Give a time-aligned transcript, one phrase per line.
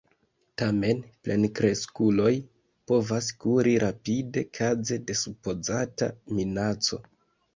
[0.59, 2.31] Tamen plenkreskuloj
[2.91, 7.01] povas kuri rapide kaze de supozata minaco.